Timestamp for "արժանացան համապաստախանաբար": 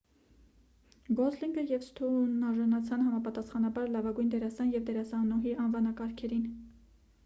2.49-3.95